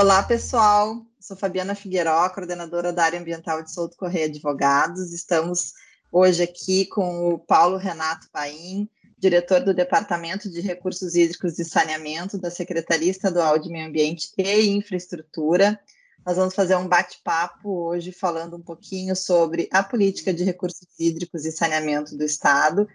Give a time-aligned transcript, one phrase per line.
[0.00, 1.04] Olá, pessoal.
[1.20, 5.12] Sou Fabiana Figueiró, coordenadora da área ambiental de Souto Correia Advogados.
[5.12, 5.74] Estamos
[6.10, 12.38] hoje aqui com o Paulo Renato Paim, diretor do Departamento de Recursos Hídricos e Saneamento
[12.38, 15.78] da Secretaria Estadual de Meio Ambiente e Infraestrutura.
[16.24, 21.44] Nós vamos fazer um bate-papo hoje falando um pouquinho sobre a política de recursos hídricos
[21.44, 22.88] e saneamento do Estado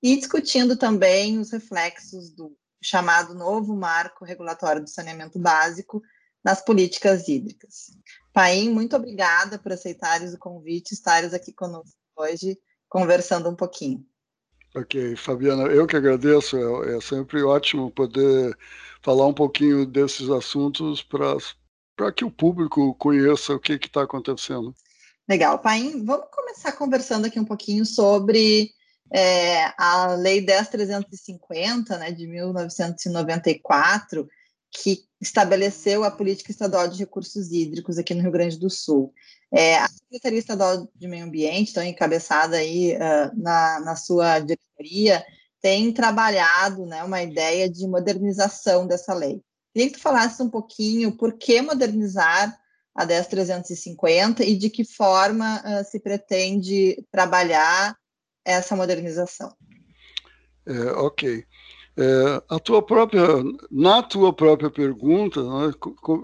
[0.00, 6.00] e discutindo também os reflexos do chamado novo marco regulatório do saneamento básico
[6.44, 7.92] nas políticas hídricas.
[8.32, 12.58] Paim, muito obrigada por aceitares o convite, estares aqui conosco hoje,
[12.88, 14.04] conversando um pouquinho.
[14.76, 18.56] Ok, Fabiana, eu que agradeço, é, é sempre ótimo poder
[19.02, 24.74] falar um pouquinho desses assuntos para que o público conheça o que está acontecendo.
[25.28, 28.72] Legal, Paim, vamos começar conversando aqui um pouquinho sobre
[29.12, 34.28] é, a Lei 10.350, né, de 1994,
[34.74, 39.14] que estabeleceu a política estadual de recursos hídricos aqui no Rio Grande do Sul.
[39.52, 45.24] É, a Secretaria Estadual de Meio Ambiente, então encabeçada aí uh, na, na sua diretoria,
[45.62, 49.40] tem trabalhado né, uma ideia de modernização dessa lei.
[49.72, 52.58] Queria que tu falasse um pouquinho por que modernizar
[52.94, 57.96] a 10350 e de que forma uh, se pretende trabalhar
[58.44, 59.54] essa modernização.
[60.66, 61.44] É, ok.
[61.96, 63.22] É, a tua própria,
[63.70, 65.40] na tua própria pergunta,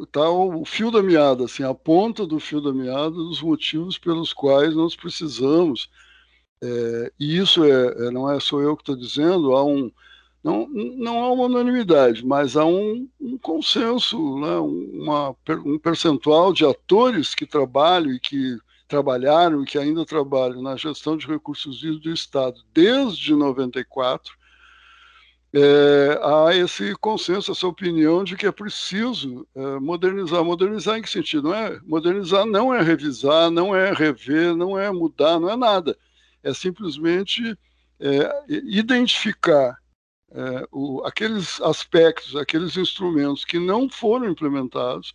[0.02, 3.96] está né, o fio da meada, assim, a ponta do fio da meada dos motivos
[3.96, 5.88] pelos quais nós precisamos.
[6.62, 9.90] É, e isso é, é, não é só eu que estou dizendo, há um,
[10.42, 16.66] não, não há uma unanimidade, mas há um, um consenso, né, uma, um percentual de
[16.66, 22.02] atores que trabalham e que trabalharam e que ainda trabalham na gestão de recursos hídricos
[22.02, 24.39] do Estado desde 94,
[25.52, 30.44] é, há esse consenso, essa opinião de que é preciso é, modernizar.
[30.44, 31.48] Modernizar em que sentido?
[31.48, 35.98] Não é, modernizar não é revisar, não é rever, não é mudar, não é nada.
[36.42, 37.56] É simplesmente
[37.98, 39.76] é, identificar
[40.32, 45.14] é, o, aqueles aspectos, aqueles instrumentos que não foram implementados,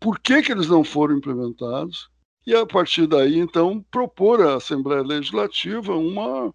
[0.00, 2.10] por que, que eles não foram implementados,
[2.46, 6.52] e a partir daí, então, propor à Assembleia Legislativa uma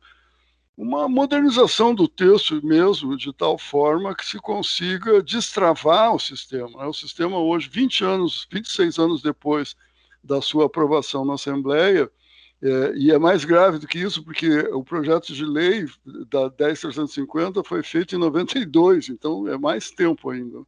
[0.79, 6.69] uma modernização do texto mesmo, de tal forma que se consiga destravar o sistema.
[6.69, 6.85] Né?
[6.85, 9.75] O sistema hoje, 20 anos, 26 anos depois
[10.23, 12.09] da sua aprovação na Assembleia,
[12.61, 15.85] é, e é mais grave do que isso, porque o projeto de lei
[16.29, 20.59] da 10350 foi feito em 92, então é mais tempo ainda.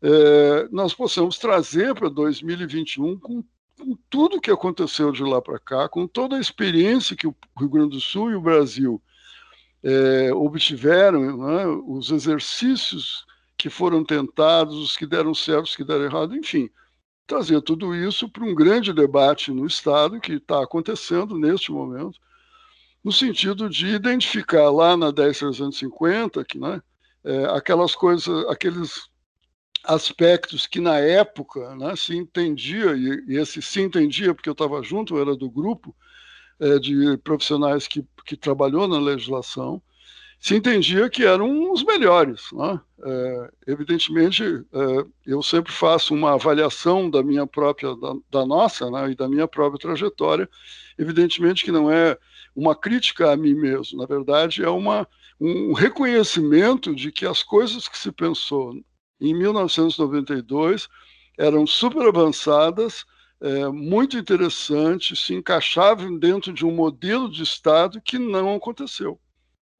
[0.00, 3.44] É, nós possamos trazer para 2021 com,
[3.78, 7.68] com tudo que aconteceu de lá para cá, com toda a experiência que o Rio
[7.68, 8.98] Grande do Sul e o Brasil
[9.82, 13.24] é, obtiveram né, os exercícios
[13.56, 16.70] que foram tentados, os que deram certo, os que deram errado, enfim,
[17.26, 22.18] trazer tudo isso para um grande debate no Estado que está acontecendo neste momento,
[23.04, 26.82] no sentido de identificar lá na 10350 que, né,
[27.24, 29.08] é, aquelas coisas, aqueles
[29.84, 34.82] aspectos que na época né, se entendia, e, e esse se entendia porque eu estava
[34.82, 35.94] junto, eu era do grupo,
[36.60, 39.82] é, de profissionais que, que trabalhou na legislação,
[40.38, 42.44] se entendia que eram os melhores.
[42.52, 42.80] Né?
[43.04, 49.10] É, evidentemente, é, eu sempre faço uma avaliação da minha própria, da, da nossa, né,
[49.10, 50.48] e da minha própria trajetória.
[50.98, 52.16] Evidentemente que não é
[52.56, 55.06] uma crítica a mim mesmo, na verdade é uma,
[55.40, 58.74] um reconhecimento de que as coisas que se pensou
[59.20, 60.88] em 1992
[61.38, 63.04] eram super avançadas,
[63.40, 69.18] é, muito interessante, se encaixavam dentro de um modelo de Estado que não aconteceu.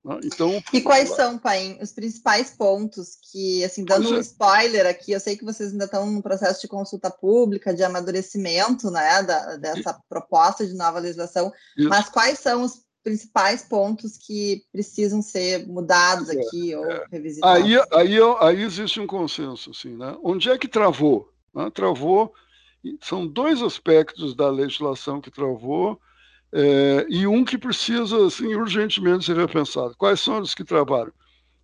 [0.04, 0.20] Né?
[0.24, 4.20] Então, e quais são, Paim, os principais pontos que, assim, dando um é.
[4.20, 8.90] spoiler aqui, eu sei que vocês ainda estão no processo de consulta pública, de amadurecimento
[8.90, 10.08] né, da, dessa e...
[10.08, 11.88] proposta de nova legislação, Isso.
[11.88, 17.04] mas quais são os principais pontos que precisam ser mudados é, aqui ou é.
[17.12, 17.62] revisitados?
[17.62, 20.16] Aí, aí, aí existe um consenso, assim, né?
[20.22, 21.30] Onde é que travou?
[21.54, 21.70] Né?
[21.74, 22.32] Travou
[23.00, 26.00] são dois aspectos da legislação que travou
[26.52, 29.94] é, e um que precisa assim, urgentemente ser repensado.
[29.96, 31.12] Quais são os que travaram?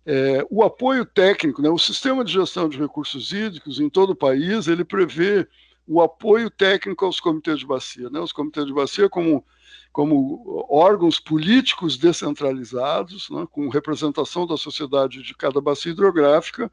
[0.05, 4.15] É, o apoio técnico, né, o sistema de gestão de recursos hídricos em todo o
[4.15, 5.47] país, ele prevê
[5.85, 8.09] o apoio técnico aos comitês de bacia.
[8.09, 9.45] Né, os comitês de bacia como,
[9.91, 16.71] como órgãos políticos descentralizados, né, com representação da sociedade de cada bacia hidrográfica,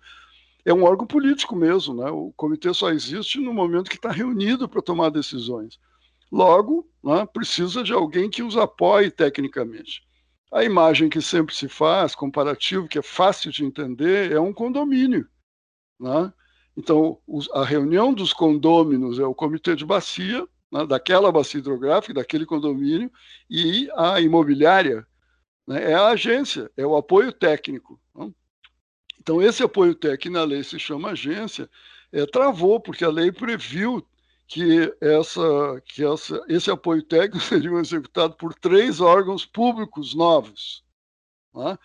[0.64, 2.10] é um órgão político mesmo, né?
[2.10, 5.78] O comitê só existe no momento que está reunido para tomar decisões.
[6.32, 10.02] Logo, né, precisa de alguém que os apoie tecnicamente.
[10.50, 15.28] A imagem que sempre se faz, comparativo, que é fácil de entender, é um condomínio.
[16.00, 16.32] Né?
[16.76, 17.18] Então,
[17.52, 23.10] a reunião dos condôminos é o comitê de bacia, né, daquela bacia hidrográfica, daquele condomínio,
[23.48, 25.06] e a imobiliária
[25.66, 28.00] né, é a agência, é o apoio técnico.
[28.14, 28.32] Né?
[29.24, 31.68] Então, esse apoio técnico na lei se chama agência,
[32.12, 34.06] é, travou, porque a lei previu
[34.46, 40.84] que, essa, que essa, esse apoio técnico seria executado por três órgãos públicos novos.
[41.54, 41.78] Né?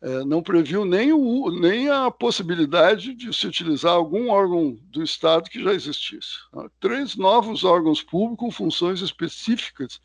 [0.00, 5.50] É, não previu nem, o, nem a possibilidade de se utilizar algum órgão do Estado
[5.50, 6.38] que já existisse.
[6.50, 6.66] Né?
[6.80, 10.00] Três novos órgãos públicos com funções específicas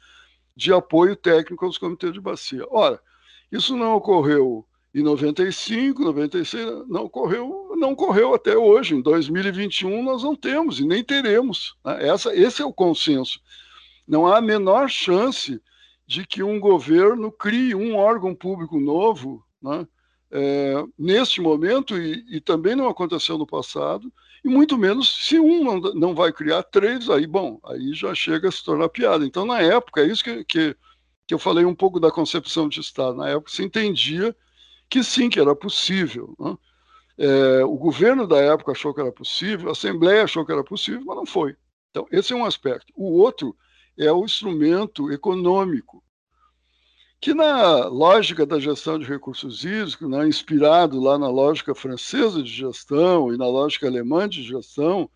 [0.54, 2.66] de apoio técnico aos comitês de bacia.
[2.70, 3.02] Ora,
[3.50, 8.96] isso não ocorreu em 95, 96, não ocorreu, não ocorreu até hoje.
[8.96, 11.76] Em 2021 nós não temos e nem teremos.
[11.84, 12.08] Né?
[12.08, 13.42] Essa, esse é o consenso.
[14.08, 15.62] Não há a menor chance
[16.08, 19.86] de que um governo crie um órgão público novo né?
[20.32, 24.10] é, neste momento, e, e, também não aconteceu no passado,
[24.46, 28.48] e muito menos se um não, não vai criar três, aí, bom, aí já chega
[28.48, 29.26] a se tornar piada.
[29.26, 30.78] Então, na época, é isso que, que,
[31.28, 33.18] que eu falei um pouco da concepção de Estado.
[33.18, 34.34] Na época se entendia
[34.90, 36.36] que sim, que era possível.
[36.40, 36.58] Né?
[37.18, 41.04] É, o governo da época achou que era possível, a Assembleia achou que era possível,
[41.06, 41.56] mas não foi.
[41.92, 42.92] Então, esse é um aspecto.
[42.96, 43.56] O outro
[43.98, 46.04] é o instrumento econômico
[47.26, 52.52] que na lógica da gestão de recursos hídricos, né, inspirado lá na lógica francesa de
[52.52, 55.10] gestão e na lógica alemã de gestão,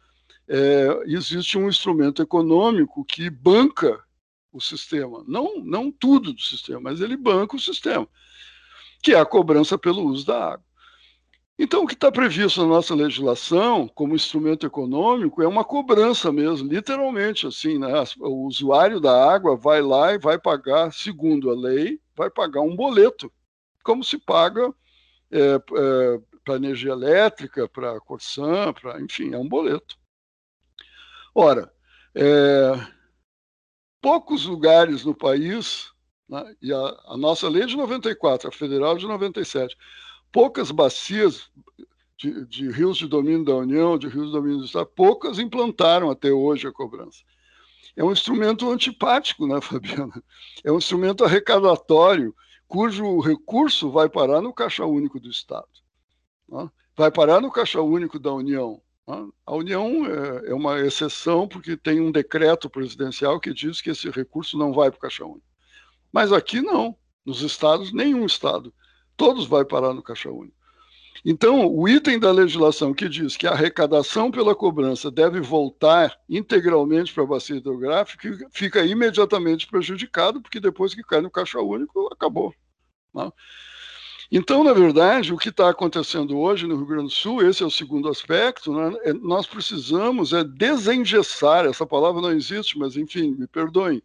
[0.48, 4.04] é, existe um instrumento econômico que banca
[4.52, 8.08] o sistema, não, não tudo do sistema, mas ele banca o sistema,
[9.02, 10.70] que é a cobrança pelo uso da água.
[11.62, 16.70] Então, o que está previsto na nossa legislação como instrumento econômico é uma cobrança mesmo,
[16.70, 17.92] literalmente assim, né?
[18.18, 22.78] O usuário da água vai lá e vai pagar, segundo a lei, vai pagar um
[22.78, 23.30] boleto,
[23.84, 24.74] como se paga
[25.30, 29.98] é, é, para energia elétrica, para a Corsan, para, enfim, é um boleto.
[31.36, 31.70] Ora,
[32.16, 32.72] é,
[34.02, 35.92] poucos lugares no país,
[36.30, 39.76] né, e a, a nossa lei é de 94, a federal é de 97,
[40.32, 41.50] poucas bacias
[42.16, 46.12] de, de, rios de domínio da União, de rios de domínio do Estado, poucas implantaram
[46.12, 47.24] até hoje a cobrança.
[47.96, 50.24] É um instrumento antipático, né, Fabiana?
[50.64, 52.36] É um instrumento arrecadatório,
[52.68, 55.68] cujo recurso vai parar no Caixa Único do Estado.
[56.48, 56.70] Né?
[56.96, 58.80] Vai parar no Caixa Único da União.
[59.08, 59.28] Né?
[59.46, 64.10] A União é, é uma exceção, porque tem um decreto presidencial que diz que esse
[64.12, 65.49] recurso não vai para o Caixa Único.
[66.12, 66.96] Mas aqui não.
[67.26, 68.74] Nos estados, nenhum estado
[69.20, 70.58] todos vai parar no caixa único.
[71.26, 77.14] Então, o item da legislação que diz que a arrecadação pela cobrança deve voltar integralmente
[77.14, 82.54] para a bacia hidrográfica fica imediatamente prejudicado, porque depois que cai no caixa único, acabou.
[83.14, 83.30] Né?
[84.32, 87.66] Então, na verdade, o que está acontecendo hoje no Rio Grande do Sul, esse é
[87.66, 88.98] o segundo aspecto, né?
[89.04, 94.02] é, nós precisamos é desengessar, essa palavra não existe, mas enfim, me perdoem,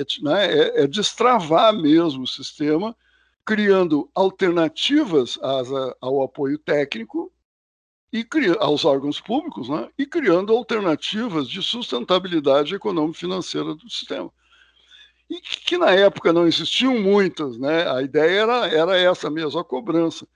[0.00, 0.46] é, né?
[0.46, 2.96] é, é destravar mesmo o sistema,
[3.44, 5.38] criando alternativas
[6.00, 7.32] ao apoio técnico
[8.12, 8.26] e
[8.58, 9.88] aos órgãos públicos, né?
[9.96, 14.30] e criando alternativas de sustentabilidade econômico-financeira do sistema.
[15.28, 17.88] E que, que, na época não existiam muitas, né?
[17.88, 20.26] a ideia era, era essa mesmo, a cobrança.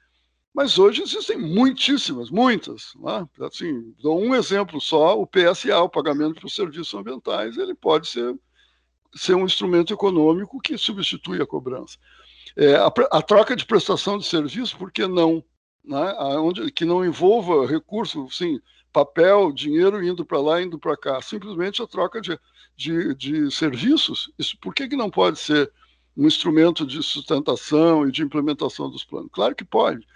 [0.55, 2.93] Mas hoje existem muitíssimas, muitas.
[3.01, 3.29] Né?
[3.41, 8.39] Assim, dou um exemplo só, o PSA, o pagamento por serviços ambientais, ele pode ser,
[9.15, 11.99] ser um instrumento econômico que substitui a cobrança.
[12.57, 15.45] É, a, a, troca de prestação de serviço, por que não?
[15.85, 16.15] Né?
[16.39, 18.61] Onde, que não envolva recurso, sim,
[18.93, 21.21] papel, dinheiro indo para lá, indo para cá.
[21.21, 22.39] Simplesmente a troca de,
[22.77, 24.33] de, de serviços.
[24.39, 25.71] Isso, por que, que não pode ser
[26.17, 29.31] um instrumento de sustentação e de implementação dos planos?
[29.33, 30.07] Claro que pode.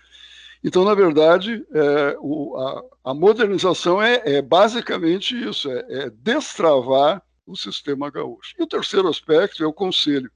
[0.62, 7.22] Então, na verdade, é, o, a, a, modernização é, é, basicamente isso: é, é destravar
[7.48, 8.54] o sistema gaúcho.
[8.58, 10.30] E o terceiro aspecto é o conselho.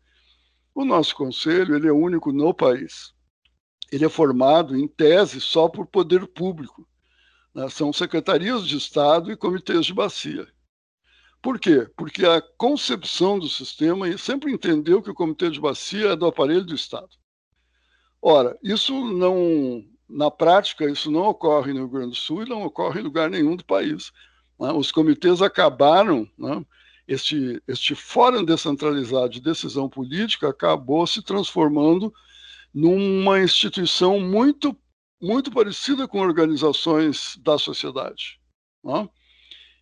[0.74, 3.12] O nosso conselho ele é único no país.
[3.92, 6.88] Ele é formado, em tese, só por poder público.
[7.54, 7.68] Né?
[7.68, 10.48] São secretarias de Estado e comitês de bacia.
[11.42, 11.86] Por quê?
[11.96, 16.64] Porque a concepção do sistema sempre entendeu que o comitê de bacia é do aparelho
[16.64, 17.10] do Estado.
[18.22, 22.62] Ora, isso não, na prática, isso não ocorre no Rio Grande do Sul e não
[22.62, 24.12] ocorre em lugar nenhum do país.
[24.58, 24.72] Né?
[24.72, 26.64] Os comitês acabaram né,
[27.06, 32.12] este, este fórum descentralizado de decisão política acabou se transformando
[32.72, 34.76] numa instituição muito,
[35.20, 38.40] muito parecida com organizações da sociedade.
[38.82, 39.08] Né?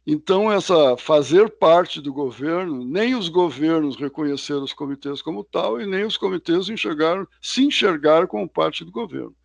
[0.07, 5.87] Então, essa fazer parte do governo, nem os governos reconheceram os comitês como tal e
[5.87, 9.37] nem os comitês enxergaram, se enxergaram como parte do governo.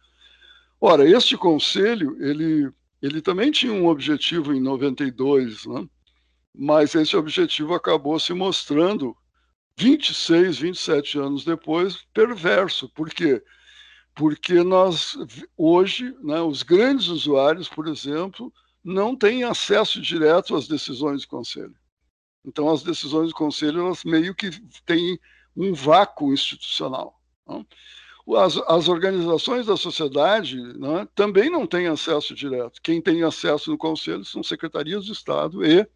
[0.80, 2.72] Ora, este conselho, ele
[3.06, 5.88] ele também tinha um objetivo em 92, né?
[6.58, 9.16] Mas esse objetivo acabou se mostrando
[9.78, 12.90] 26, 27 anos depois perverso.
[12.90, 13.44] Por quê?
[14.14, 15.18] Porque nós
[15.58, 18.52] hoje, né, os grandes usuários, por exemplo,
[18.84, 21.76] não têm acesso direto às decisões do conselho.
[22.46, 24.52] Então, as decisões do conselho elas meio que
[24.86, 25.20] têm
[25.58, 27.20] um vácuo institucional.
[27.48, 27.66] Não?
[28.38, 32.82] As, as, organizações da sociedade né, também não têm acesso direto.
[32.82, 35.88] Quem tem acesso no conselho são secretarias de Estado e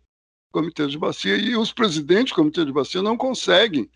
[0.51, 3.89] comitês de bacia, e os presidentes do comitê de bacia não conseguem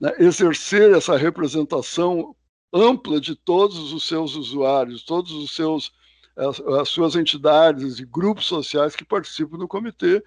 [0.00, 2.34] né, exercer essa representação
[2.72, 5.92] ampla de todos os seus usuários, todos os seus
[6.36, 10.22] as, as suas entidades e grupos sociais que participam do comitê,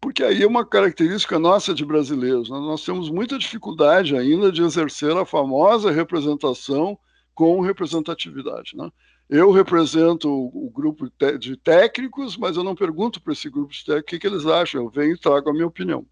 [0.00, 2.50] porque aí é uma característica nossa de brasileiros.
[2.50, 2.58] Né?
[2.58, 6.98] Nós temos muita dificuldade ainda de exercer a famosa representação
[7.34, 8.76] com representatividade.
[8.76, 8.90] Né?
[9.30, 11.08] Eu represento o grupo
[11.38, 14.44] de técnicos, mas eu não pergunto para esse grupo de técnicos o que, que eles
[14.44, 16.04] acham, eu venho e trago a minha opinião.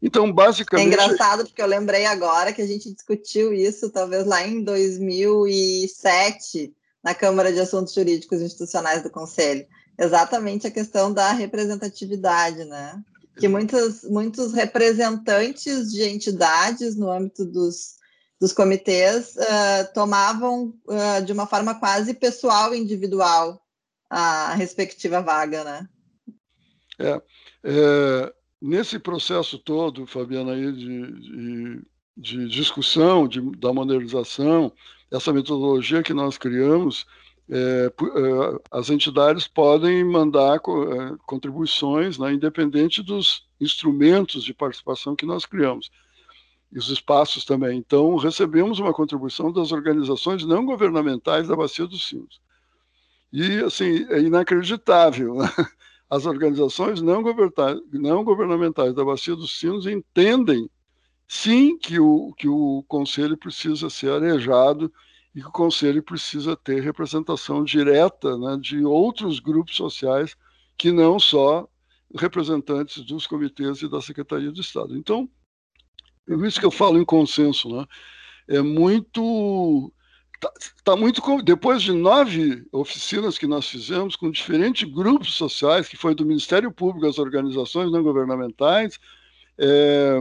[0.00, 0.86] Então, basicamente.
[0.86, 6.72] É engraçado, porque eu lembrei agora que a gente discutiu isso, talvez lá em 2007,
[7.02, 9.66] na Câmara de Assuntos Jurídicos Institucionais do Conselho
[9.98, 13.02] exatamente a questão da representatividade, né?
[13.36, 17.96] Que muitos, muitos representantes de entidades no âmbito dos,
[18.40, 23.60] dos comitês uh, tomavam uh, de uma forma quase pessoal, individual,
[24.08, 25.88] a respectiva vaga, né?
[26.98, 27.22] É,
[27.64, 31.82] é nesse processo todo, Fabiana, aí de, de,
[32.16, 34.72] de discussão de, da modernização,
[35.10, 37.06] essa metodologia que nós criamos,
[37.50, 40.60] é, é, as entidades podem mandar é,
[41.26, 45.90] contribuições, né, independente dos instrumentos de participação que nós criamos.
[46.70, 47.78] E os espaços também.
[47.78, 52.40] Então, recebemos uma contribuição das organizações não governamentais da Bacia dos Sinos.
[53.32, 55.34] E, assim, é inacreditável.
[55.34, 55.48] Né?
[56.10, 57.22] As organizações não,
[57.92, 60.68] não governamentais da Bacia dos Sinos entendem,
[61.26, 64.92] sim, que o, que o Conselho precisa ser arejado
[65.34, 70.34] e que o Conselho precisa ter representação direta né, de outros grupos sociais
[70.76, 71.68] que não só
[72.16, 74.96] representantes dos comitês e da Secretaria de Estado.
[74.96, 75.28] Então,
[76.28, 77.86] é isso que eu falo em consenso, né?
[78.48, 79.92] É muito
[80.40, 80.52] tá,
[80.84, 86.14] tá, muito depois de nove oficinas que nós fizemos com diferentes grupos sociais, que foi
[86.14, 88.98] do Ministério Público às organizações não governamentais,
[89.58, 90.20] é,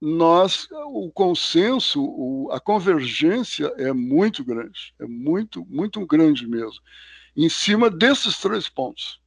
[0.00, 6.80] nós o consenso, o, a convergência é muito grande, é muito, muito grande mesmo,
[7.36, 9.20] em cima desses três pontos.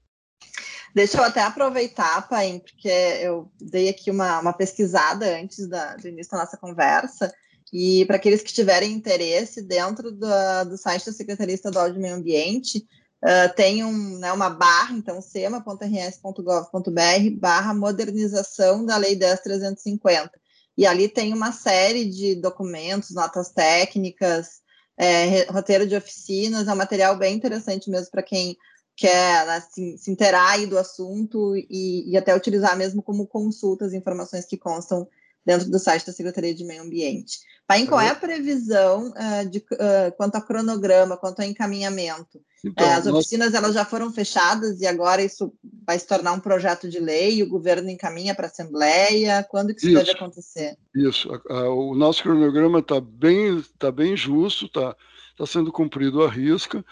[0.93, 6.08] Deixa eu até aproveitar, Pai, porque eu dei aqui uma, uma pesquisada antes da, do
[6.08, 7.34] início da nossa conversa,
[7.72, 10.27] e para aqueles que tiverem interesse, dentro do,
[10.67, 12.79] do site da Secretaria Estadual de Meio Ambiente,
[13.24, 20.31] uh, tem um, né, uma barra, então, sema.rs.gov.br, barra modernização da Lei 10.350
[20.79, 24.62] e ali tem uma série de documentos, notas técnicas,
[24.98, 28.55] é, roteiro de oficinas, é um material bem interessante mesmo para quem
[29.00, 33.94] quer né, se, se inteirar do assunto e, e, até utilizar mesmo como consulta as
[33.94, 35.08] informações que constam
[35.46, 37.39] dentro do site da Secretaria de Meio Ambiente.
[37.65, 42.41] Paim, qual é a previsão uh, de, uh, quanto a cronograma, quanto ao encaminhamento?
[42.65, 43.63] Então, é, as oficinas nós...
[43.63, 45.53] elas já foram fechadas e agora isso
[45.88, 49.79] vai se tornar um projeto de lei, o governo encaminha para a Assembleia, quando que
[49.79, 50.77] isso, isso deve acontecer?
[50.94, 54.94] Isso, o nosso cronograma está bem, tá bem justo, está
[55.38, 56.84] tá sendo cumprido à risca.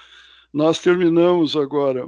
[0.54, 2.08] Nós terminamos agora,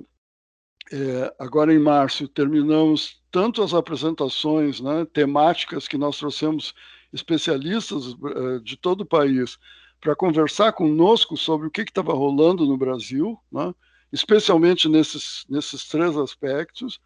[0.91, 6.73] é, agora em março, terminamos tanto as apresentações né, temáticas que nós trouxemos
[7.13, 9.57] especialistas uh, de todo o país
[9.99, 13.73] para conversar conosco sobre o que estava rolando no Brasil, né?
[14.11, 16.99] especialmente nesses, nesses três aspectos.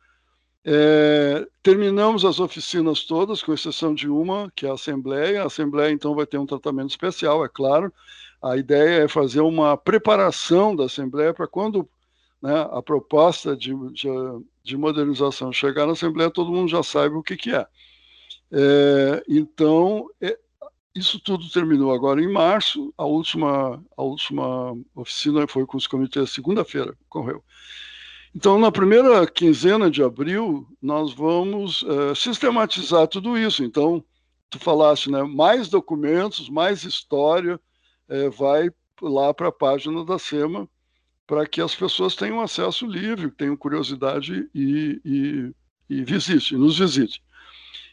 [0.66, 5.44] É, terminamos as oficinas todas, com exceção de uma, que é a Assembleia.
[5.44, 7.92] A Assembleia, então, vai ter um tratamento especial, é claro.
[8.44, 11.88] A ideia é fazer uma preparação da Assembleia para quando
[12.42, 14.10] né, a proposta de, de,
[14.62, 17.66] de, modernização chegar na Assembleia, todo mundo já sabe o que, que é.
[18.52, 20.38] É, então, é,
[20.94, 22.94] isso tudo terminou agora em março.
[22.98, 27.42] A última, a última oficina foi com os comitês segunda-feira, correu.
[28.36, 33.64] Então, na primeira quinzena de abril, nós vamos é, sistematizar tudo isso.
[33.64, 34.04] Então,
[34.50, 35.24] tu falaste, né?
[35.24, 37.58] Mais documentos, mais história,
[38.14, 38.70] é, vai
[39.02, 40.70] lá para a página da SEMA
[41.26, 45.52] para que as pessoas tenham acesso livre, tenham curiosidade e, e,
[45.90, 47.24] e visite, nos visite.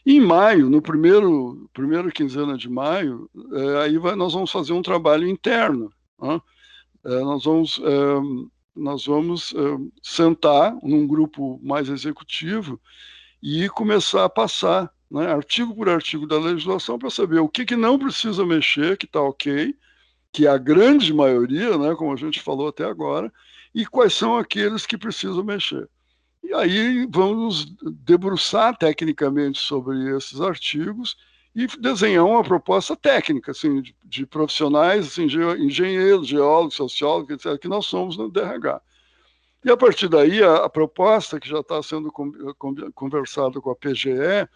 [0.05, 4.81] Em maio, no primeiro primeira quinzena de maio, é, aí vai, nós vamos fazer um
[4.81, 5.91] trabalho interno.
[6.21, 6.39] Né?
[7.05, 12.79] É, nós vamos é, nós vamos uh, sentar num grupo mais executivo
[13.43, 17.75] e começar a passar, né, artigo por artigo da legislação, para saber o que, que
[17.75, 19.75] não precisa mexer, que está ok,
[20.31, 23.31] que a grande maioria, né, como a gente falou até agora,
[23.73, 25.89] e quais são aqueles que precisam mexer.
[26.43, 27.65] E aí vamos
[28.03, 31.15] debruçar tecnicamente sobre esses artigos
[31.55, 35.27] e desenhar uma proposta técnica, assim, de, de profissionais, assim,
[35.59, 38.81] engenheiros, geólogos, sociólogos, etc., que nós somos no DRH.
[39.63, 43.69] E a partir daí, a, a proposta que já está sendo com, com, conversada com
[43.69, 44.47] a PGE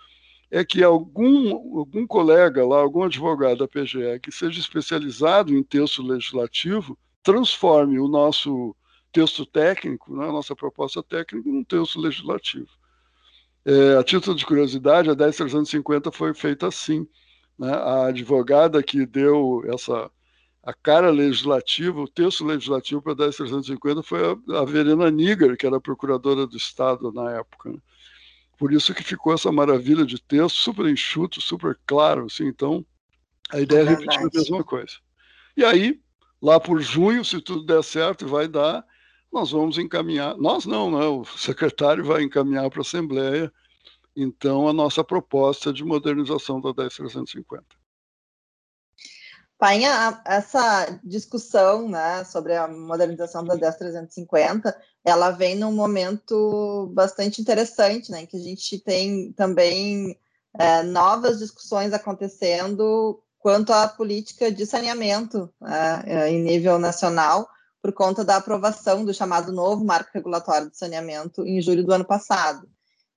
[0.55, 6.01] é que algum, algum colega lá, algum advogado da PGE que seja especializado em texto
[6.01, 8.73] legislativo, transforme o nosso
[9.11, 12.69] texto técnico, né, a nossa proposta técnica, num texto legislativo.
[13.65, 17.05] É, a título de curiosidade, a 10350 foi feita assim.
[17.59, 17.73] Né?
[17.73, 20.09] A advogada que deu essa
[20.63, 25.67] a cara legislativa, o texto legislativo para a 10350 foi a, a Verena Niger, que
[25.67, 27.71] era procuradora do Estado na época.
[27.71, 27.77] Né?
[28.57, 32.25] Por isso que ficou essa maravilha de texto, super enxuto, super claro.
[32.25, 32.85] Assim, então,
[33.49, 34.93] a ideia é, é repetir a mesma coisa.
[35.57, 36.01] E aí,
[36.41, 38.85] lá por junho, se tudo der certo, vai dar,
[39.31, 41.05] nós vamos encaminhar, nós não, né?
[41.05, 43.51] o secretário vai encaminhar para a Assembleia,
[44.15, 47.65] então, a nossa proposta de modernização da 10350.
[49.57, 58.11] Painha, essa discussão né, sobre a modernização da 10350, ela vem num momento bastante interessante,
[58.11, 60.17] né, que a gente tem também
[60.57, 67.47] é, novas discussões acontecendo quanto à política de saneamento né, em nível nacional,
[67.79, 72.03] por conta da aprovação do chamado novo marco regulatório de saneamento em julho do ano
[72.03, 72.67] passado.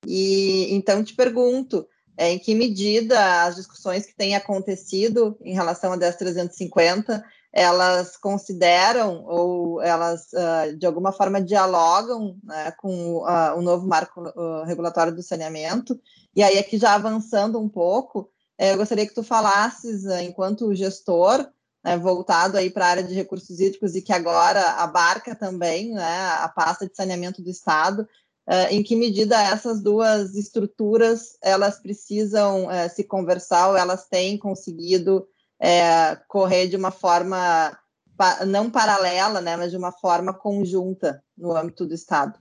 [0.07, 1.89] E então te pergunto,
[2.19, 9.25] é, em que medida as discussões que têm acontecido em relação a 10350 elas consideram
[9.25, 15.15] ou elas uh, de alguma forma dialogam né, com uh, o novo marco uh, regulatório
[15.15, 15.99] do saneamento.
[16.37, 21.49] E aí, aqui já avançando um pouco, eu gostaria que tu falasses, enquanto gestor,
[21.83, 26.29] né, voltado aí para a área de recursos hídricos e que agora abarca também né,
[26.41, 28.07] a pasta de saneamento do Estado,
[28.49, 34.39] uh, em que medida essas duas estruturas elas precisam uh, se conversar ou elas têm
[34.39, 35.29] conseguido
[35.61, 37.79] uh, correr de uma forma
[38.17, 42.37] pa não paralela, né, mas de uma forma conjunta no âmbito do Estado.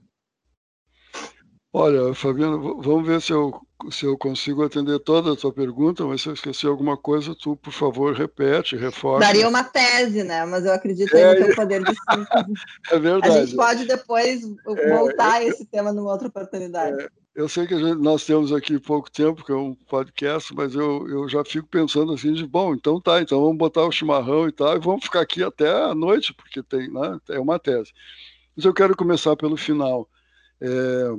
[1.72, 6.22] Olha, Fabiano, vamos ver se eu se eu consigo atender toda a tua pergunta, mas
[6.22, 9.26] se eu esqueci alguma coisa, tu, por favor, repete, reforça.
[9.26, 10.44] Daria uma tese, né?
[10.44, 12.62] Mas eu acredito é, no teu poder de síntese.
[12.90, 13.38] é verdade.
[13.38, 17.00] A gente pode depois voltar é, a esse tema numa outra oportunidade.
[17.02, 20.74] É, eu sei que gente, nós temos aqui pouco tempo, que é um podcast, mas
[20.74, 24.48] eu, eu já fico pensando assim de, bom, então tá, então vamos botar o chimarrão
[24.48, 27.92] e tal, e vamos ficar aqui até a noite, porque tem, né, é uma tese.
[28.56, 30.08] Mas eu quero começar pelo final.
[30.60, 31.10] É,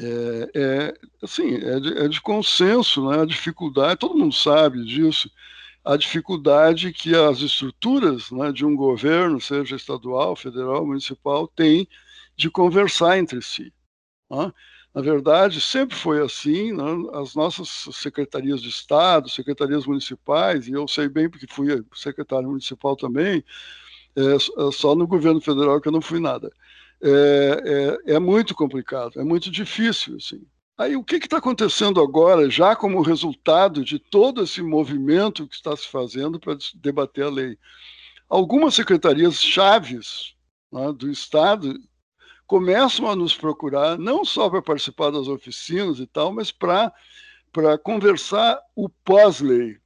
[0.00, 3.20] é, é assim, é de, é de, consenso, né?
[3.22, 5.30] a dificuldade, todo mundo sabe disso,
[5.84, 11.88] a dificuldade que as estruturas né, de um governo, seja estadual, federal, municipal, têm
[12.36, 13.72] de conversar entre si.
[14.30, 14.52] Né?
[14.94, 16.84] Na verdade, sempre foi assim, né?
[17.14, 22.96] as nossas secretarias de Estado, secretarias municipais, e eu sei bem porque fui secretário municipal
[22.96, 23.44] também,
[24.16, 26.50] é, só no governo federal que eu não fui nada
[27.02, 30.16] é, é, é muito complicado, é muito difícil.
[30.16, 30.44] Assim.
[30.76, 35.76] Aí o que está acontecendo agora, já como resultado de todo esse movimento que está
[35.76, 37.58] se fazendo para debater a lei?
[38.28, 40.34] Algumas secretarias chaves
[40.70, 41.74] né, do Estado
[42.46, 46.92] começam a nos procurar, não só para participar das oficinas e tal, mas para
[47.82, 49.78] conversar o pós-lei.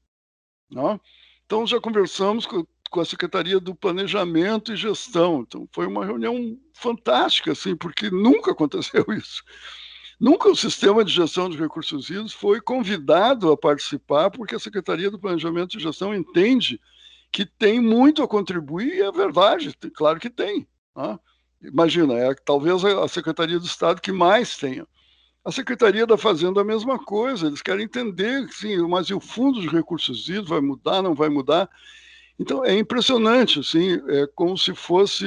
[0.71, 1.01] Né?
[1.45, 5.41] Então, já conversamos com, com a Secretaria do Planejamento e Gestão.
[5.41, 9.43] Então, foi uma reunião fantástica, assim, porque nunca aconteceu isso.
[10.21, 15.11] Nunca o sistema de gestão de recursos hídricos foi convidado a participar, porque a Secretaria
[15.11, 16.81] do Planejamento e Gestão entende
[17.33, 20.69] que tem muito a contribuir, e é verdade, claro que tem.
[20.95, 21.19] Né?
[21.63, 24.87] Imagina, é talvez a Secretaria do Estado que mais tenha.
[25.45, 29.61] A Secretaria da Fazenda a mesma coisa, eles querem entender, sim, mas e o Fundo
[29.61, 31.69] de Recursos Hídricos vai mudar, não vai mudar?
[32.39, 35.27] Então, é impressionante, assim, é como se fosse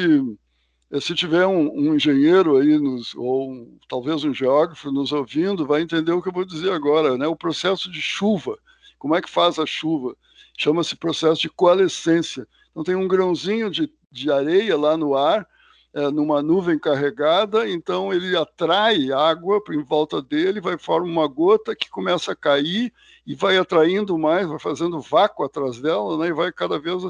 [0.91, 5.65] é, se tiver um, um engenheiro aí, nos, ou um, talvez um geógrafo nos ouvindo,
[5.65, 7.27] vai entender o que eu vou dizer agora, né?
[7.27, 8.57] O processo de chuva.
[8.97, 10.15] Como é que faz a chuva?
[10.57, 12.47] Chama-se processo de coalescência.
[12.71, 15.47] Então tem um grãozinho de, de areia lá no ar,
[15.95, 21.73] é, numa nuvem carregada, então ele atrai água em volta dele, vai formar uma gota
[21.73, 22.91] que começa a cair
[23.25, 26.27] e vai atraindo mais, vai fazendo vácuo atrás dela, né?
[26.27, 27.01] E vai cada vez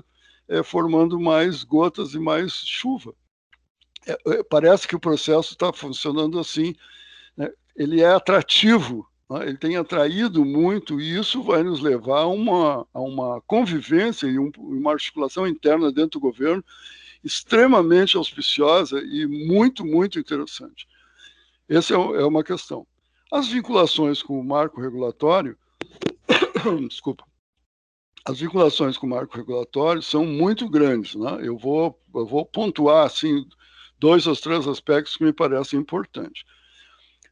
[0.47, 3.11] é, formando mais gotas e mais chuva.
[4.05, 6.75] é, é, parece que o processo está funcionando assim.
[7.35, 7.49] Né?
[7.75, 9.47] Ele é atrativo, né?
[9.47, 14.37] ele tem atraído muito, e isso vai nos levar a uma, a uma convivência e
[14.37, 16.63] um, uma articulação interna dentro do governo
[17.25, 20.87] extremamente auspiciosa e muito, muito interessante.
[21.67, 22.85] Essa é, é uma questão.
[23.31, 25.57] As vinculações com o marco regulatório,
[26.87, 27.25] desculpa,
[28.23, 31.15] as vinculações com o marco regulatório são muito grandes.
[31.15, 31.39] Né?
[31.41, 33.43] Eu, vou, eu vou pontuar assim,
[33.99, 36.43] dois ou três aspectos que me parecem importantes.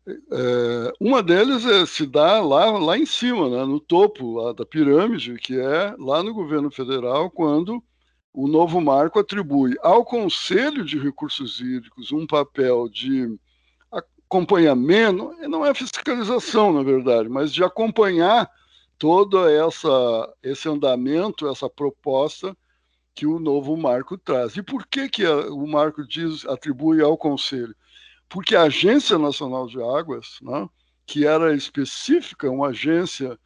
[0.06, 4.66] É, uma deles é, se dá lá, lá em cima, né, no topo lá da
[4.66, 7.82] pirâmide, que é lá no governo federal, quando
[8.34, 13.38] o novo marco atribui ao Conselho de Recursos Hídricos um papel de
[13.92, 18.50] acompanhamento, não é fiscalização, na verdade, mas de acompanhar
[18.98, 22.58] todo essa, esse andamento, essa proposta
[23.14, 24.58] que o novo marco traz.
[24.58, 27.76] E por que, que o marco diz, atribui ao Conselho?
[28.28, 30.68] Porque a Agência Nacional de Águas, né,
[31.06, 33.38] que era específica, uma agência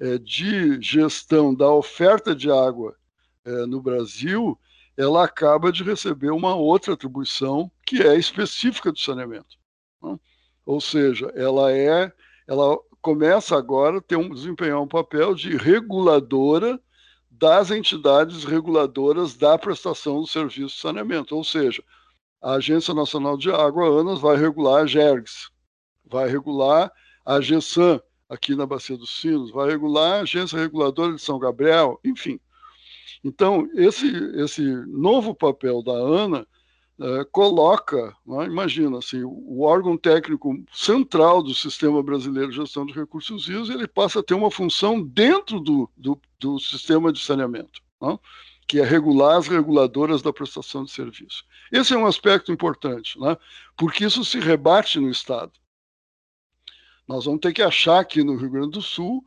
[0.00, 2.96] é, de gestão da oferta de água
[3.44, 4.58] é, no Brasil,
[4.96, 9.56] ela acaba de receber uma outra atribuição que é específica do saneamento.
[10.02, 10.18] Né?
[10.64, 12.12] Ou seja, ela é,
[12.46, 16.80] ela começa agora a ter um, desempenhar um papel de reguladora
[17.30, 21.34] das entidades reguladoras da prestação do serviço de saneamento.
[21.34, 21.82] Ou seja,
[22.40, 25.50] a Agência Nacional de Água, ANAS, vai regular a GERGS,
[26.04, 26.92] vai regular
[27.24, 32.00] a GESAM, aqui na Bacia dos Sinos, vai regular a Agência Reguladora de São Gabriel,
[32.04, 32.40] enfim.
[33.24, 34.06] Então, esse,
[34.36, 36.46] esse novo papel da ANA
[37.00, 42.92] é, coloca, né, imagina, assim, o órgão técnico central do sistema brasileiro de gestão de
[42.92, 47.80] recursos hídricos, ele passa a ter uma função dentro do, do, do sistema de saneamento,
[48.00, 48.18] né,
[48.66, 51.44] que é regular as reguladoras da prestação de serviço.
[51.70, 53.36] Esse é um aspecto importante, né,
[53.76, 55.52] porque isso se rebate no Estado.
[57.08, 59.24] Nós vamos ter que achar aqui no Rio Grande do Sul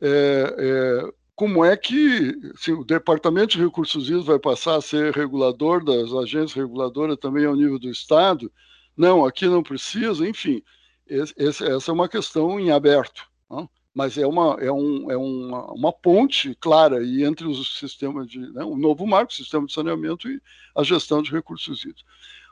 [0.00, 5.14] é, é, como é que assim, o Departamento de Recursos Hídricos vai passar a ser
[5.14, 8.52] regulador das agências reguladoras também ao nível do Estado?
[8.96, 10.60] Não, aqui não precisa, enfim,
[11.06, 13.70] esse, essa é uma questão em aberto, não?
[13.94, 18.64] mas é, uma, é, um, é uma, uma, ponte clara entre os sistemas de, né,
[18.64, 20.42] o novo marco, o sistema de saneamento e
[20.74, 22.04] a gestão de recursos hídricos.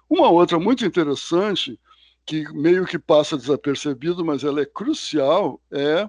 [0.08, 1.76] Uma outra muito interessante,
[2.24, 6.08] que meio que passa desapercebido, mas ela é crucial, é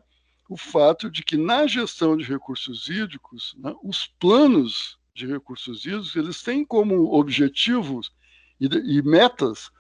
[0.50, 6.16] o fato de que na gestão de recursos hídricos, né, os planos de recursos hídricos,
[6.16, 8.12] eles têm como objetivos
[8.60, 9.72] e, e metas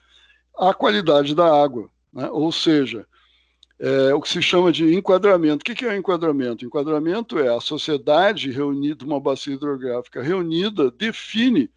[0.57, 2.29] a qualidade da água, né?
[2.31, 3.07] ou seja,
[3.79, 5.61] é, o que se chama de enquadramento.
[5.61, 6.65] O que é o enquadramento?
[6.65, 11.69] Enquadramento é a sociedade reunida, uma bacia hidrográfica reunida, define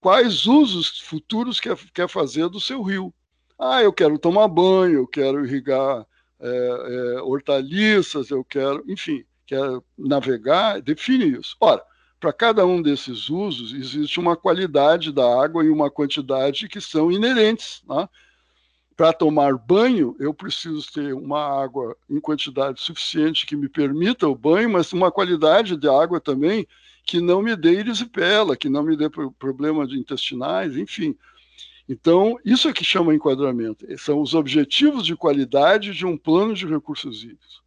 [0.00, 3.12] quais usos futuros quer, quer fazer do seu rio.
[3.58, 6.06] Ah, eu quero tomar banho, eu quero irrigar
[6.40, 11.56] é, é, hortaliças, eu quero, enfim, quero navegar, define isso.
[11.60, 11.82] Ora,
[12.18, 17.12] para cada um desses usos, existe uma qualidade da água e uma quantidade que são
[17.12, 17.82] inerentes.
[17.88, 18.08] Né?
[18.96, 24.34] Para tomar banho, eu preciso ter uma água em quantidade suficiente que me permita o
[24.34, 26.66] banho, mas uma qualidade de água também
[27.04, 31.16] que não me dê erisipela, que não me dê problema de intestinais, enfim.
[31.88, 33.86] Então, isso é que chama enquadramento.
[33.98, 37.62] São os objetivos de qualidade de um plano de recursos hídricos.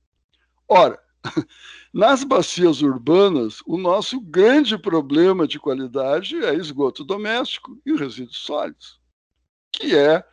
[0.67, 0.99] Ora,
[1.93, 8.99] nas bacias urbanas, o nosso grande problema de qualidade é esgoto doméstico e resíduos sólidos,
[9.71, 10.23] que é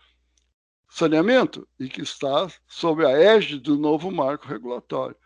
[0.88, 5.16] saneamento e que está sob a égide do novo marco regulatório.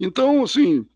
[0.00, 0.88] Então, assim,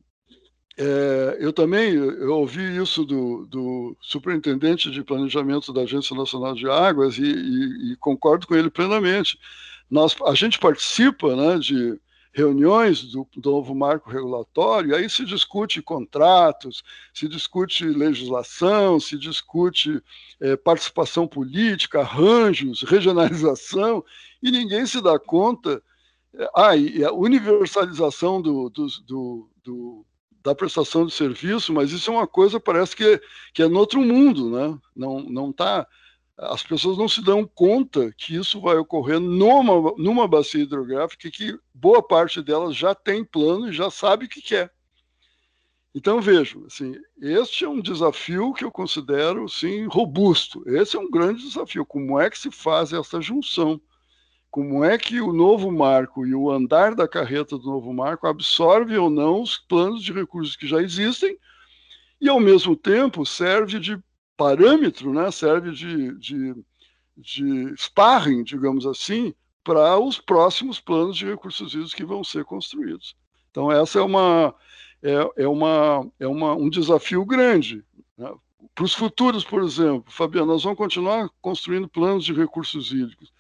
[0.81, 6.71] é, eu também eu ouvi isso do, do, superintendente de planejamento da Agência Nacional de
[6.71, 9.37] Águas e, e, e concordo com ele plenamente.
[9.91, 11.99] Nós, a gente participa né, de
[12.33, 20.01] reuniões do, do, novo marco regulatório, aí se discute contratos, se discute legislação, se discute
[20.41, 24.05] é, participação política, arranjos, regionalização,
[24.41, 25.83] e ninguém se dá conta.
[26.33, 30.07] É, ah, e a universalização do, do, do, do
[30.49, 33.21] da prestação de serviço, mas isso é uma coisa parece que,
[33.53, 34.79] que é no outro mundo, né?
[34.97, 35.87] Não não tá
[36.39, 41.59] as pessoas não se dão conta que isso vai ocorrer numa, numa bacia hidrográfica que
[41.75, 44.73] boa parte delas já tem plano e já sabe o que quer.
[45.95, 50.63] Então vejo, assim, este é um desafio que eu considero sim robusto.
[50.67, 51.85] Esse é um grande desafio.
[51.85, 53.81] Como é que se faz essa junção?
[54.59, 58.99] Como é que o novo marco e o andar da carreta do novo marco absorve
[58.99, 61.39] ou não os planos de recursos que já existem
[62.21, 64.03] e, ao mesmo tempo, serve de
[64.37, 65.31] parâmetro, né?
[65.31, 66.57] serve de, de,
[67.17, 73.15] de sparring, digamos assim, para os próximos planos de recursos hídricos que vão ser construídos.
[73.53, 74.53] Então, essa é uma,
[75.01, 77.85] é, é uma, é uma, um desafio grande.
[78.17, 78.29] Né?
[78.75, 83.33] Para os futuros, por exemplo, Fabiano, nós vamos continuar construindo planos de recursos hídricos,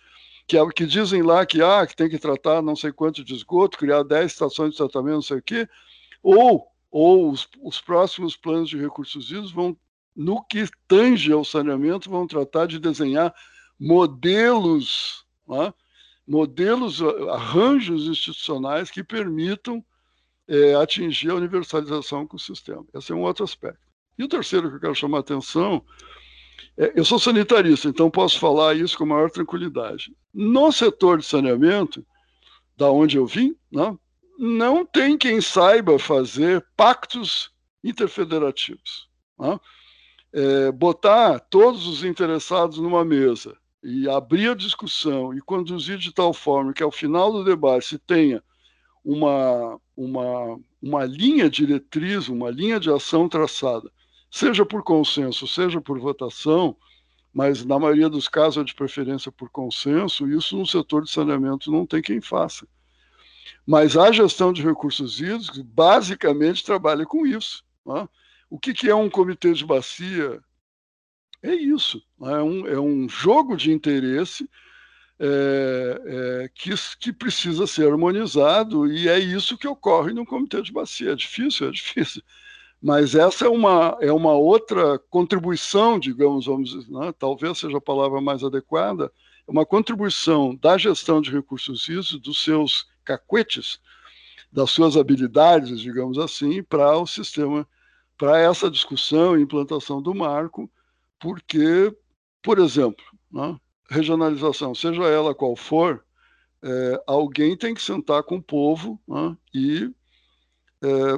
[0.48, 3.34] que, é, que dizem lá que, ah, que tem que tratar não sei quanto de
[3.34, 5.68] esgoto, criar 10 estações de tratamento, não sei o quê,
[6.22, 9.76] ou, ou os, os próximos planos de recursos hídricos vão,
[10.16, 13.32] no que tange ao saneamento, vão tratar de desenhar
[13.78, 15.72] modelos, né?
[16.26, 19.84] modelos, arranjos institucionais que permitam
[20.48, 22.86] é, atingir a universalização com o sistema.
[22.94, 23.80] Esse é um outro aspecto.
[24.18, 25.84] E o terceiro que eu quero chamar a atenção,
[26.76, 30.14] eu sou sanitarista, então posso falar isso com maior tranquilidade.
[30.32, 32.04] No setor de saneamento,
[32.76, 33.96] da onde eu vim, né,
[34.38, 37.50] não tem quem saiba fazer pactos
[37.82, 39.08] interfederativos.
[39.38, 39.58] Né?
[40.32, 46.32] É, botar todos os interessados numa mesa e abrir a discussão e conduzir de tal
[46.32, 48.42] forma que ao final do debate se tenha
[49.04, 53.90] uma, uma, uma linha diretriz, uma linha de ação traçada,
[54.30, 56.76] seja por consenso, seja por votação,
[57.32, 61.70] mas na maioria dos casos é de preferência por consenso, isso no setor de saneamento
[61.70, 62.66] não tem quem faça.
[63.66, 67.64] Mas a gestão de recursos hídricos basicamente trabalha com isso.
[67.84, 68.08] Né?
[68.50, 70.40] O que, que é um comitê de bacia?
[71.42, 72.32] É isso, né?
[72.32, 74.48] é, um, é um jogo de interesse
[75.20, 80.72] é, é, que, que precisa ser harmonizado, e é isso que ocorre no comitê de
[80.72, 81.12] bacia.
[81.12, 82.22] É difícil, é difícil.
[82.80, 87.12] Mas essa é uma, é uma outra contribuição, digamos, vamos dizer, né?
[87.18, 89.12] talvez seja a palavra mais adequada,
[89.46, 93.80] é uma contribuição da gestão de recursos hídricos, dos seus cacuetes,
[94.52, 97.66] das suas habilidades, digamos assim, para o sistema,
[98.16, 100.70] para essa discussão e implantação do marco,
[101.18, 101.94] porque,
[102.42, 103.58] por exemplo, né?
[103.90, 106.04] regionalização, seja ela qual for,
[106.62, 109.90] é, alguém tem que sentar com o povo né, e,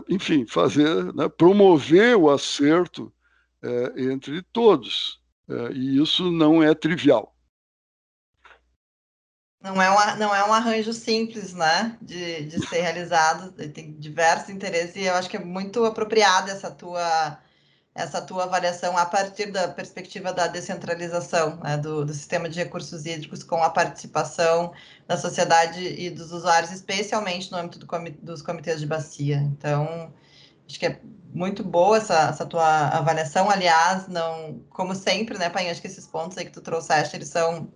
[0.08, 3.12] enfim, fazer, né, promover o acerto
[3.62, 5.20] é, entre todos.
[5.48, 7.34] É, e isso não é trivial.
[9.62, 13.52] Não é, um, não é um arranjo simples, né, de, de ser realizado.
[13.52, 17.38] Tem diversos interesses e eu acho que é muito apropriada essa tua
[17.94, 23.04] essa tua avaliação a partir da perspectiva da descentralização né, do, do, sistema de recursos
[23.04, 24.72] hídricos com a participação
[25.08, 27.86] da sociedade e dos usuários, especialmente no âmbito do
[28.22, 29.36] dos comitês de bacia.
[29.38, 30.12] Então,
[30.68, 31.00] acho que é
[31.34, 33.50] muito boa essa, essa tua avaliação.
[33.50, 37.28] Aliás, não, como sempre, né, Pai, acho que esses pontos aí que tu trouxeste, eles
[37.28, 37.72] são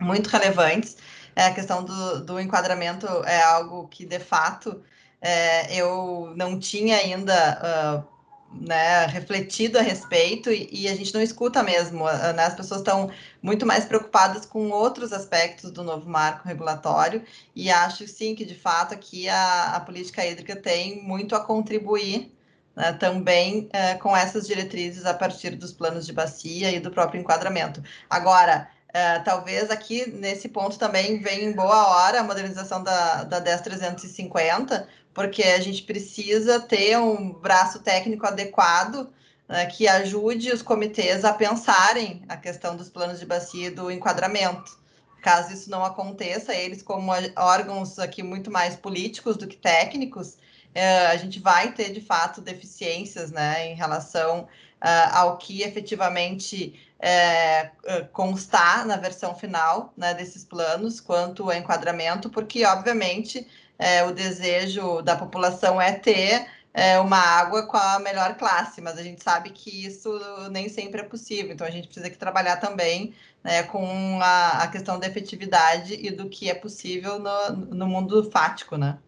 [0.00, 0.96] muito relevantes.
[1.34, 4.82] É, a questão do, do enquadramento é algo que, de fato,
[5.20, 8.04] é, eu não tinha ainda...
[8.04, 8.15] Uh,
[8.60, 12.04] né, refletido a respeito e, e, a gente não escuta mesmo.
[12.04, 12.44] Né?
[12.44, 13.10] As pessoas estão
[13.42, 17.22] muito mais preocupadas com outros aspectos do novo marco regulatório
[17.54, 22.32] e acho sim que de fato aqui a, a política hídrica tem muito a contribuir
[22.76, 27.20] né, também é, com essas diretrizes a partir dos planos de bacia e do próprio
[27.20, 27.82] enquadramento.
[28.08, 33.40] Agora, é, talvez aqui nesse ponto também venha em boa hora a modernização da, da
[33.40, 39.08] 10350, porque a gente precisa ter um braço técnico adequado
[39.48, 43.90] né, que ajude os comitês a pensarem a questão dos planos de bacia e do
[43.90, 44.78] enquadramento.
[45.22, 50.36] Caso isso não aconteça, eles, como órgãos aqui muito mais políticos do que técnicos,
[50.74, 56.78] é, a gente vai ter de fato deficiências né, em relação uh, ao que efetivamente
[57.00, 57.70] é,
[58.12, 63.46] constar na versão final né, desses planos quanto ao enquadramento, porque, obviamente,
[63.78, 68.98] é, o desejo da população é ter é, uma água com a melhor classe, mas
[68.98, 70.10] a gente sabe que isso
[70.50, 74.68] nem sempre é possível, então a gente precisa que trabalhar também né, com a, a,
[74.68, 78.98] questão da efetividade e do que é possível no, no mundo fático, né?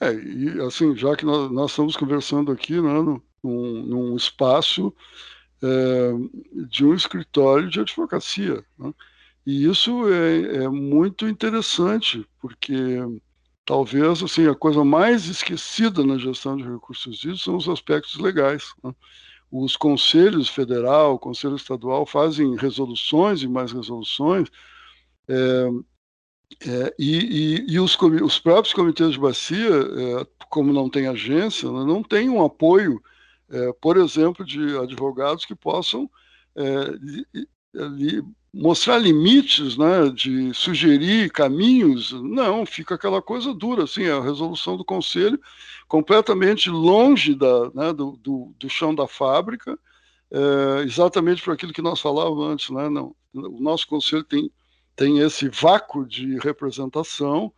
[0.00, 4.92] É, e assim, já que nós, nós estamos conversando aqui né, num, num espaço
[5.62, 6.10] é,
[6.68, 8.92] de um escritório de advocacia, né?
[9.46, 12.98] e isso é, é muito interessante, porque
[13.66, 18.72] talvez assim a coisa mais esquecida na gestão de recursos hídricos são os aspectos legais.
[18.82, 18.94] Né?
[19.50, 24.48] Os conselhos federal, o conselho estadual fazem resoluções e mais resoluções,
[25.28, 25.68] é,
[26.64, 31.70] é, e, e, e os, os, próprios comitês de bacia, é, como não tem agência,
[31.70, 33.02] né, não tem um apoio,
[33.50, 36.08] é, por exemplo, de advogados que possam
[36.54, 36.64] é,
[37.00, 37.26] li,
[37.74, 38.22] li,
[38.56, 44.84] mostrar limites, né, de sugerir caminhos, não, fica aquela coisa dura, assim, a resolução do
[44.84, 45.38] conselho
[45.86, 49.78] completamente longe da, né, do, do, do, chão da fábrica,
[50.30, 52.88] é, exatamente por aquilo que nós falávamos antes, né?
[52.88, 54.50] Não, o nosso conselho tem,
[54.96, 57.52] tem esse vácuo de representação,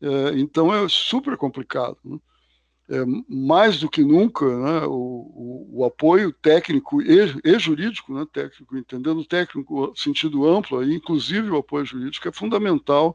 [0.00, 1.98] é, então é super complicado.
[2.04, 2.18] Né?
[2.90, 8.26] É, mais do que nunca, né, o, o, o, apoio técnico e, e jurídico, né,
[8.32, 13.14] técnico, entendendo técnico sentido amplo, aí, inclusive o apoio jurídico, é fundamental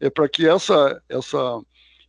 [0.00, 1.60] é, para que essa, essa,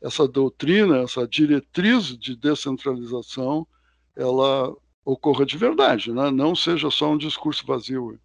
[0.02, 3.68] essa doutrina, essa diretriz de descentralização,
[4.16, 6.32] ela ocorra de verdade, né?
[6.32, 8.20] não seja só um discurso vazio.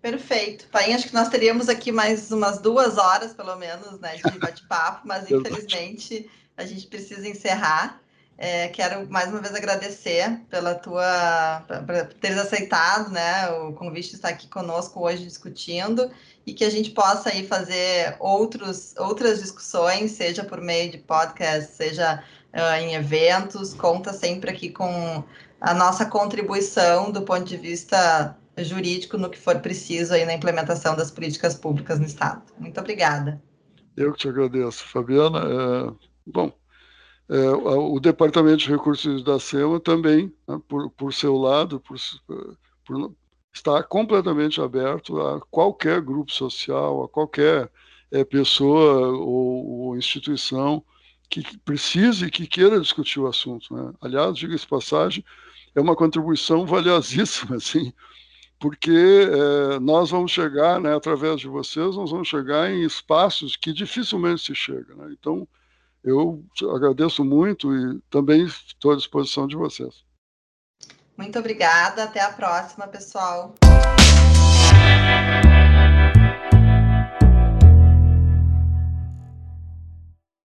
[0.00, 0.68] Perfeito.
[0.68, 5.06] Pai, acho que nós teríamos aqui mais umas duas horas, pelo menos, né, de bate-papo,
[5.06, 8.00] mas infelizmente a gente precisa encerrar.
[8.36, 14.16] É, quero mais uma vez agradecer pela tua por teres aceitado né, o convite de
[14.16, 16.10] estar aqui conosco hoje discutindo
[16.44, 21.74] e que a gente possa aí fazer outros, outras discussões, seja por meio de podcast,
[21.74, 25.22] seja uh, em eventos, conta sempre aqui com
[25.60, 30.96] a nossa contribuição do ponto de vista jurídico no que for preciso aí na implementação
[30.96, 32.42] das políticas públicas no Estado.
[32.58, 33.40] Muito obrigada.
[33.96, 35.38] Eu que te agradeço, Fabiana.
[35.38, 36.52] É, bom,
[37.28, 41.96] é, o Departamento de Recursos da SEMA também, né, por, por seu lado, por,
[42.84, 43.14] por,
[43.52, 47.70] está completamente aberto a qualquer grupo social, a qualquer
[48.10, 50.84] é, pessoa ou, ou instituição
[51.30, 53.74] que precise, que queira discutir o assunto.
[53.74, 53.92] Né?
[54.00, 55.24] Aliás, diga-se passagem,
[55.74, 57.92] é uma contribuição valiosíssima, assim,
[58.58, 63.72] porque é, nós vamos chegar, né, através de vocês, nós vamos chegar em espaços que
[63.72, 64.94] dificilmente se chega.
[64.94, 65.14] Né?
[65.18, 65.48] Então,
[66.04, 70.04] eu agradeço muito e também estou à disposição de vocês.
[71.16, 73.54] Muito obrigada, até a próxima, pessoal.